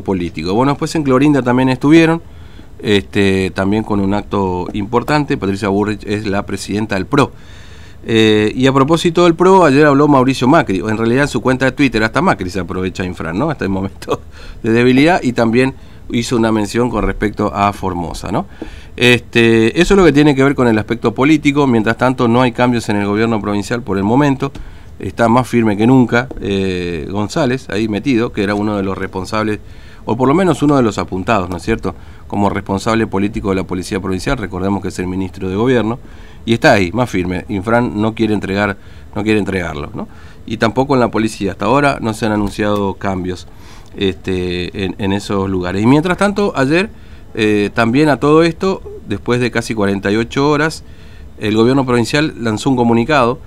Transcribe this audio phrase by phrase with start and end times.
[0.00, 0.54] político.
[0.54, 2.22] Bueno, después en Clorinda también estuvieron,
[2.78, 5.36] este, también con un acto importante.
[5.36, 7.30] Patricia Burrich es la presidenta del PRO.
[8.06, 11.66] Eh, y a propósito del PRO, ayer habló Mauricio Macri, en realidad en su cuenta
[11.66, 13.50] de Twitter, hasta Macri se aprovecha Infran, ¿no?
[13.50, 14.22] Hasta el momento
[14.62, 15.74] de debilidad y también
[16.10, 18.46] hizo una mención con respecto a Formosa, ¿no?
[18.96, 22.40] Este, eso es lo que tiene que ver con el aspecto político, mientras tanto no
[22.40, 24.52] hay cambios en el gobierno provincial por el momento,
[25.02, 29.60] está más firme que nunca eh, González ahí metido, que era uno de los responsables
[30.04, 31.94] o por lo menos uno de los apuntados, ¿no es cierto?,
[32.26, 35.98] como responsable político de la Policía Provincial, recordemos que es el ministro de Gobierno,
[36.44, 37.44] y está ahí, más firme.
[37.48, 38.76] Infran no quiere entregar,
[39.14, 40.08] no quiere entregarlo, ¿no?
[40.44, 43.46] Y tampoco en la policía, hasta ahora no se han anunciado cambios
[43.96, 45.82] este, en, esos lugares.
[45.82, 46.90] Y mientras tanto, ayer
[47.34, 50.82] eh, también a todo esto, después de casi 48 horas,
[51.38, 53.38] el gobierno provincial lanzó un comunicado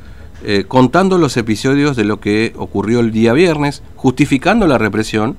[0.47, 5.37] eh, contando los episodios de lo que ocurrió el día viernes, justificando la represión,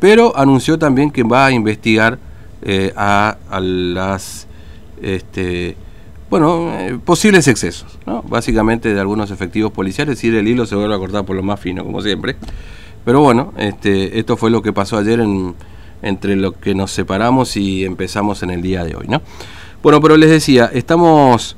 [0.00, 2.18] pero anunció también que va a investigar
[2.60, 4.46] eh, a, las
[5.00, 5.76] este,
[6.28, 8.22] bueno, eh, posibles excesos, ¿no?
[8.22, 11.58] básicamente de algunos efectivos policiales, y el hilo se vuelve a cortar por lo más
[11.58, 12.36] fino, como siempre.
[13.02, 15.54] Pero bueno, este, esto fue lo que pasó ayer en,
[16.02, 19.06] entre lo que nos separamos y empezamos en el día de hoy.
[19.08, 19.22] ¿no?
[19.82, 21.56] Bueno, pero les decía, estamos,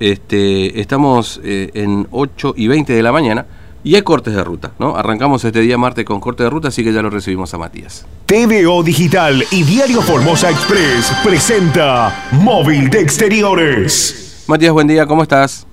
[0.00, 3.46] este, estamos eh, en 8 y 20 de la mañana
[3.82, 4.96] y hay cortes de ruta, ¿no?
[4.96, 8.06] Arrancamos este día martes con corte de ruta, así que ya lo recibimos a Matías.
[8.26, 14.44] TVO Digital y Diario Formosa Express presenta Móvil de Exteriores.
[14.48, 15.66] Matías, buen día, ¿cómo estás?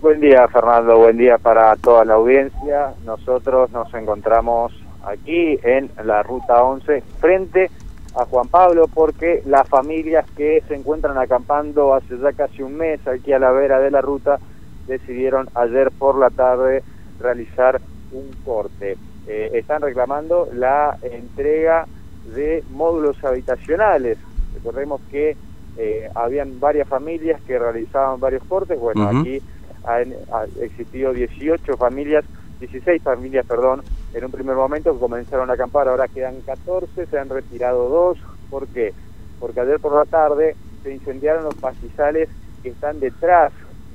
[0.00, 2.94] Buen día, Fernando, buen día para toda la audiencia.
[3.04, 4.72] Nosotros nos encontramos
[5.04, 7.85] aquí en la Ruta 11 frente a
[8.24, 13.32] Juan Pablo porque las familias que se encuentran acampando hace ya casi un mes aquí
[13.32, 14.38] a la vera de la ruta
[14.86, 16.82] decidieron ayer por la tarde
[17.20, 17.80] realizar
[18.12, 18.96] un corte.
[19.26, 21.86] Eh, están reclamando la entrega
[22.34, 24.18] de módulos habitacionales.
[24.54, 25.36] Recordemos que
[25.76, 28.78] eh, habían varias familias que realizaban varios cortes.
[28.78, 29.42] Bueno, aquí
[29.84, 30.14] han,
[30.60, 32.24] existido 18 familias,
[32.60, 33.82] 16 familias, perdón,
[34.14, 38.18] en un primer momento comenzaron a acampar, ahora quedan 14, se han retirado dos.
[38.50, 38.94] ¿Por qué?
[39.38, 42.28] Porque ayer por la tarde se incendiaron los pastizales
[42.62, 43.52] que están detrás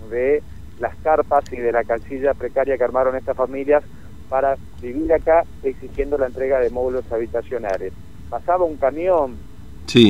[0.10, 0.44] de
[0.80, 3.84] las carpas y de la calcilla precaria que armaron estas familias
[4.30, 7.94] para vivir acá exigiendo la entrega de módulos habitacionales.
[8.30, 9.38] Pasaba un camión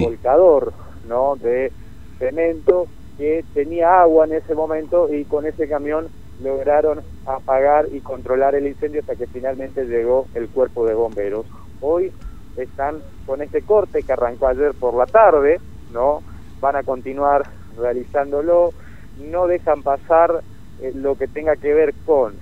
[0.02, 0.74] volcador
[1.08, 1.36] ¿no?
[1.38, 1.72] de
[2.20, 6.08] cemento que tenía agua en ese momento y con ese camión
[6.42, 11.46] lograron apagar y controlar el incendio hasta que finalmente llegó el cuerpo de bomberos.
[11.82, 12.12] Hoy
[12.58, 15.60] están con este corte que arrancó ayer por la tarde,
[15.92, 16.22] ¿no?
[16.60, 17.44] Van a continuar
[17.78, 18.72] realizándolo,
[19.20, 20.42] no dejan pasar
[20.82, 22.34] eh, lo que tenga que ver con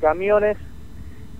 [0.00, 0.56] camiones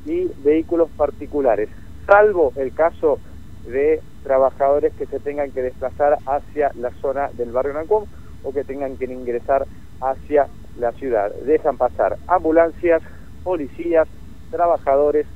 [0.05, 1.69] y vehículos particulares,
[2.07, 3.19] salvo el caso
[3.67, 8.05] de trabajadores que se tengan que desplazar hacia la zona del barrio Nancón
[8.43, 9.67] o que tengan que ingresar
[10.01, 11.33] hacia la ciudad.
[11.45, 13.03] Dejan pasar ambulancias,
[13.43, 14.09] policías,
[14.51, 15.27] trabajadores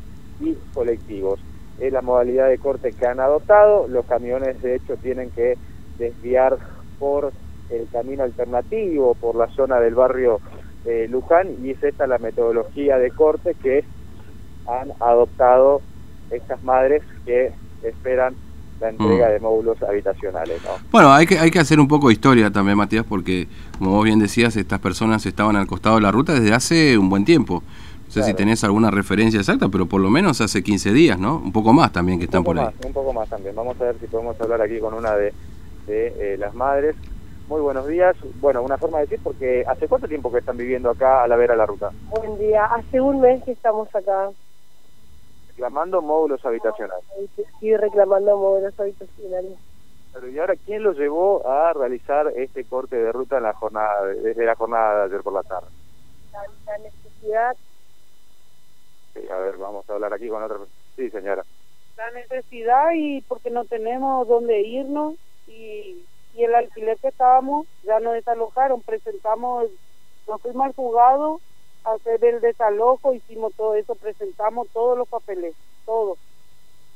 [0.41, 1.41] y colectivos.
[1.79, 3.89] Es la modalidad de corte que han adoptado.
[3.89, 5.57] Los camiones, de hecho, tienen que
[5.99, 6.59] desviar
[6.99, 7.33] por
[7.71, 10.41] el camino alternativo, por la zona del barrio
[10.85, 13.85] eh, Luján y es esta la metodología de corte que
[14.67, 15.81] han adoptado
[16.31, 18.35] estas madres que esperan
[18.83, 19.33] la entrega mm.
[19.33, 20.61] de módulos habitacionales.
[20.91, 23.49] Bueno, hay que, hay que hacer un poco de historia también, Matías, porque
[23.79, 27.09] como vos bien decías, estas personas estaban al costado de la ruta desde hace un
[27.09, 27.63] buen tiempo.
[28.07, 31.37] No sé si tenés alguna referencia exacta, pero por lo menos hace 15 días, ¿no?
[31.39, 32.69] Un poco más también que están por ahí.
[32.85, 33.55] un poco más también.
[33.55, 35.33] Vamos a ver si podemos hablar aquí con una de,
[35.87, 36.95] de eh, las madres
[37.49, 38.17] muy buenos días.
[38.41, 41.37] Bueno, una forma de decir, porque ¿hace cuánto tiempo que están viviendo acá a la
[41.37, 41.91] vera de la ruta?
[42.11, 44.29] Buen día, hace un mes que estamos acá.
[45.55, 47.05] Reclamando módulos habitacionales.
[47.61, 49.59] Sí, reclamando módulos habitacionales.
[50.13, 54.07] Pero ¿y ahora quién los llevó a realizar este corte de ruta en la jornada,
[54.07, 55.69] desde la jornada de ayer por la tarde?
[56.67, 57.57] La, necesidad.
[59.15, 60.59] Sí, a ver, vamos a hablar aquí con otra.
[60.97, 61.45] Sí, señora.
[61.97, 65.17] La necesidad y porque no tenemos dónde irnos
[65.47, 69.69] y y el alquiler que estábamos ya nos desalojaron, presentamos,
[70.27, 71.41] nos fuimos al juzgado
[71.85, 76.17] hacer el desalojo, hicimos todo eso, presentamos todos los papeles, todo.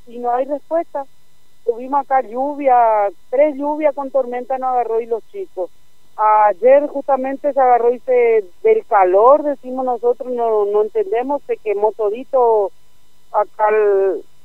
[0.07, 1.05] Y no hay respuesta.
[1.65, 5.69] Tuvimos acá lluvia, tres lluvias con tormenta nos agarró y los chicos.
[6.15, 11.91] Ayer justamente se agarró y se, del calor, decimos nosotros, no, no entendemos, se quemó
[11.91, 12.71] todito
[13.31, 13.69] acá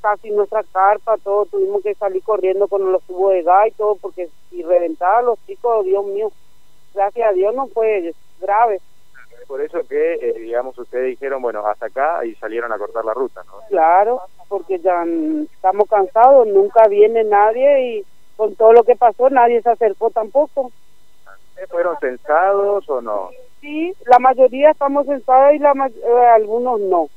[0.01, 3.95] casi nuestra carpa, todo, tuvimos que salir corriendo con los tubos de gas y todo,
[3.95, 6.29] porque si reventaba los chicos, Dios mío,
[6.93, 8.81] gracias a Dios no fue grave.
[9.47, 13.13] Por eso que, eh, digamos, ustedes dijeron, bueno, hasta acá y salieron a cortar la
[13.13, 13.53] ruta, ¿no?
[13.69, 15.03] Claro, porque ya
[15.51, 18.05] estamos cansados, nunca viene nadie y
[18.35, 20.71] con todo lo que pasó nadie se acercó tampoco.
[21.49, 23.29] ¿Ustedes ¿Fueron censados o no?
[23.61, 27.07] Sí, la mayoría estamos censados y la ma- eh, algunos no.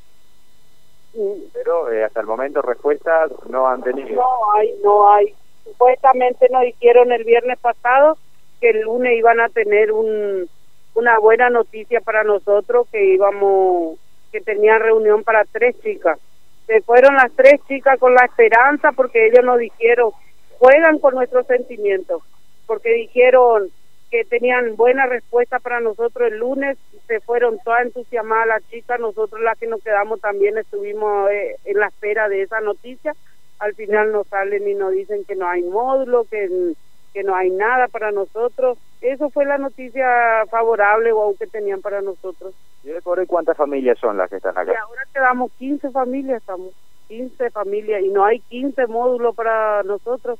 [1.53, 4.17] Pero eh, hasta el momento respuestas no han tenido.
[4.17, 5.35] No hay, no hay.
[5.65, 8.19] Supuestamente nos dijeron el viernes pasado
[8.61, 10.49] que el lunes iban a tener un,
[10.97, 13.99] una buena noticia para nosotros, que íbamos,
[14.33, 16.19] que tenían reunión para tres chicas.
[16.67, 20.11] Se fueron las tres chicas con la esperanza porque ellos nos dijeron,
[20.59, 22.23] juegan con nuestros sentimientos,
[22.67, 23.71] porque dijeron
[24.11, 29.43] que tenían buena respuesta para nosotros el lunes, se fueron todas entusiasmadas las chicas, nosotros
[29.43, 33.15] las que nos quedamos también estuvimos eh, en la espera de esa noticia,
[33.59, 36.75] al final nos salen y nos dicen que no hay módulo, que,
[37.17, 40.07] que no hay nada para nosotros, eso fue la noticia
[40.51, 42.55] favorable o que tenían para nosotros.
[42.85, 44.79] ¿Y hoy por hoy cuántas familias son las que están Y acá?
[44.83, 46.75] ahora quedamos 15 familias, estamos
[47.09, 50.39] 15 familias y no hay 15 módulos para nosotros.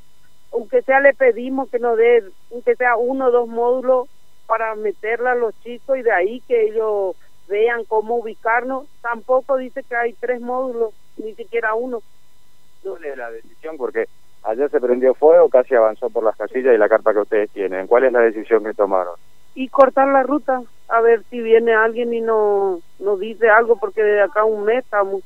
[0.53, 4.07] Aunque sea le pedimos que nos dé, aunque sea uno o dos módulos
[4.47, 7.17] para meterla a los chicos y de ahí que ellos
[7.49, 8.87] vean cómo ubicarnos.
[9.01, 12.03] Tampoco dice que hay tres módulos, ni siquiera uno.
[12.83, 13.79] ¿Cuál es la decisión?
[13.79, 14.05] Porque
[14.47, 17.87] ayer se prendió fuego, casi avanzó por las casillas y la carpa que ustedes tienen.
[17.87, 19.15] ¿Cuál es la decisión que tomaron?
[19.55, 24.03] Y cortar la ruta, a ver si viene alguien y no nos dice algo, porque
[24.03, 25.23] de acá un mes estamos.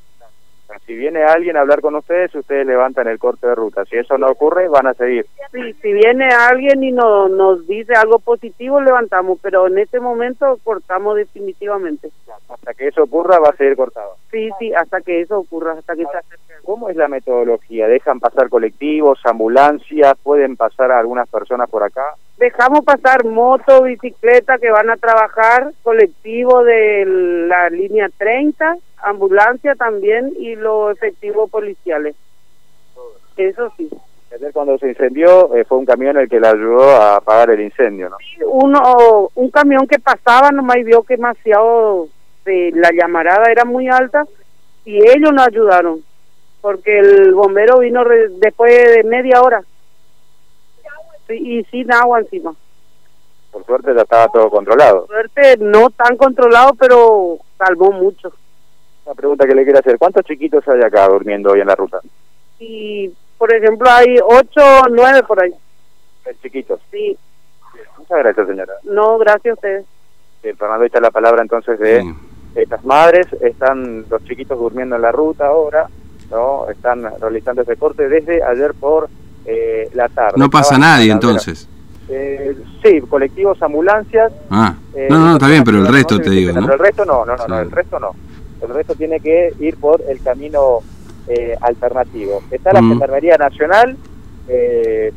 [0.87, 3.84] Si viene alguien a hablar con ustedes, ustedes levantan el corte de ruta.
[3.84, 5.26] Si eso no ocurre, van a seguir.
[5.52, 10.58] Sí, si viene alguien y no, nos dice algo positivo, levantamos, pero en este momento
[10.62, 12.11] cortamos definitivamente.
[12.49, 14.17] Hasta que eso ocurra, va a seguir cortado.
[14.31, 16.37] Sí, sí, hasta que eso ocurra, hasta que acerque.
[16.64, 17.88] ¿Cómo es la metodología?
[17.88, 20.14] ¿Dejan pasar colectivos, ambulancias?
[20.22, 22.14] ¿Pueden pasar a algunas personas por acá?
[22.38, 27.05] Dejamos pasar moto, bicicleta que van a trabajar, colectivo de
[27.49, 32.14] la línea 30, ambulancia también y los efectivos policiales.
[33.37, 33.88] Eso sí.
[34.52, 38.08] Cuando se incendió, eh, fue un camión el que le ayudó a apagar el incendio,
[38.11, 38.17] ¿no?
[38.47, 42.08] Uno, un camión que pasaba nomás y vio que demasiado
[42.44, 44.25] de la llamarada era muy alta
[44.85, 46.03] y ellos nos ayudaron
[46.61, 49.62] porque el bombero vino re- después de media hora
[51.26, 52.55] Sí, y sin agua encima.
[53.53, 55.06] Por suerte ya estaba todo controlado.
[55.06, 58.32] Suerte no tan controlado, pero salvó mucho.
[59.05, 59.99] Una pregunta que le quiero hacer.
[59.99, 62.00] ¿Cuántos chiquitos hay acá durmiendo hoy en la ruta?
[62.58, 65.50] Y, por ejemplo, hay ocho, nueve por ahí.
[66.26, 66.81] Eh, Chiquitos.
[66.91, 67.17] Sí,
[67.99, 68.73] Muchas gracias, señora.
[68.85, 69.85] no, gracias a ustedes.
[70.43, 72.14] Eh, Fernando, echa la palabra entonces de Sí.
[72.56, 73.26] estas madres.
[73.41, 75.87] Están los chiquitos durmiendo en la ruta ahora,
[76.31, 76.69] ¿no?
[76.69, 79.08] Están realizando ese corte desde ayer por
[79.46, 80.35] eh, la tarde.
[80.37, 81.69] No pasa Estaban nadie entonces.
[82.08, 84.32] Eh, sí, colectivos, ambulancias.
[84.50, 86.73] Ah, eh, no, no, está bien, pero el resto te no digo, Pero ¿no?
[86.73, 88.11] el resto no, no, no, no, el resto no.
[88.70, 90.78] El resto tiene que ir por el camino
[91.26, 92.40] eh, alternativo.
[92.52, 92.90] Está la Mm.
[92.90, 93.96] Gendarmería Nacional,
[94.49, 95.12] eh,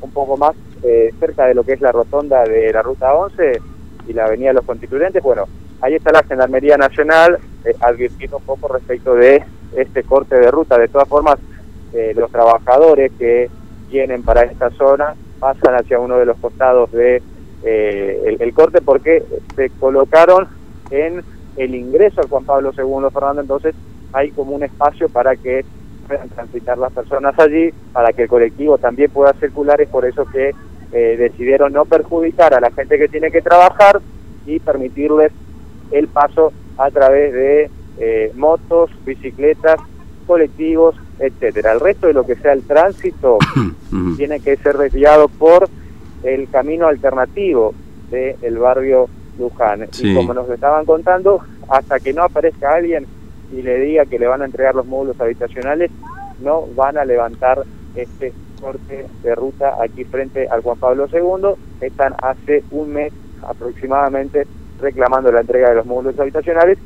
[0.00, 3.60] un poco más eh, cerca de lo que es la rotonda de la Ruta 11
[4.08, 5.22] y la Avenida de los Constituyentes.
[5.22, 5.44] Bueno,
[5.82, 9.44] ahí está la Gendarmería Nacional eh, advirtiendo un poco respecto de
[9.76, 10.78] este corte de ruta.
[10.78, 11.36] De todas formas,
[11.92, 13.50] eh, los trabajadores que
[13.90, 17.22] vienen para esta zona pasan hacia uno de los costados de
[17.64, 19.22] eh, el, el corte porque
[19.56, 20.48] se colocaron
[20.90, 21.22] en
[21.56, 23.74] el ingreso al Juan Pablo II Fernando, entonces
[24.12, 25.64] hay como un espacio para que
[26.06, 30.24] puedan transitar las personas allí, para que el colectivo también pueda circular, es por eso
[30.26, 30.52] que
[30.92, 34.00] eh, decidieron no perjudicar a la gente que tiene que trabajar
[34.46, 35.32] y permitirles
[35.90, 39.80] el paso a través de eh, motos, bicicletas,
[40.26, 41.72] colectivos, etcétera.
[41.72, 43.38] El resto de lo que sea el tránsito
[44.16, 45.68] tiene que ser desviado por
[46.22, 47.74] el camino alternativo
[48.10, 49.08] del barrio
[49.38, 49.88] Luján.
[49.92, 50.10] Sí.
[50.10, 53.06] Y como nos estaban contando, hasta que no aparezca alguien
[53.52, 55.90] y le diga que le van a entregar los módulos habitacionales,
[56.40, 57.62] no van a levantar
[57.94, 61.60] este corte de ruta aquí frente al Juan Pablo II.
[61.80, 63.12] Están hace un mes
[63.42, 64.46] aproximadamente
[64.80, 66.78] reclamando la entrega de los módulos habitacionales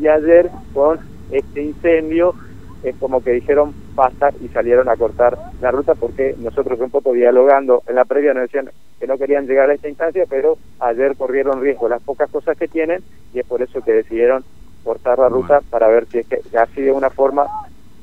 [0.00, 0.98] y ayer con
[1.30, 2.34] este incendio
[2.82, 7.12] es como que dijeron basta y salieron a cortar la ruta porque nosotros un poco
[7.12, 11.16] dialogando en la previa nos decían que no querían llegar a esta instancia, pero ayer
[11.16, 13.02] corrieron riesgo las pocas cosas que tienen
[13.34, 14.44] y es por eso que decidieron
[14.84, 17.46] cortar la ruta para ver si es que así de una forma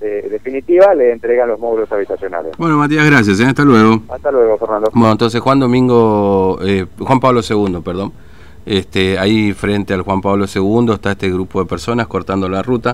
[0.02, 2.58] eh, definitiva le entregan los módulos habitacionales.
[2.58, 3.40] Bueno, Matías, gracias.
[3.40, 3.46] ¿eh?
[3.46, 4.02] Hasta luego.
[4.10, 4.92] Hasta luego, Fernando.
[4.94, 8.12] Bueno, entonces Juan Domingo, eh, Juan Pablo II, perdón.
[8.66, 12.92] Este, ahí frente al Juan Pablo II está este grupo de personas cortando la ruta.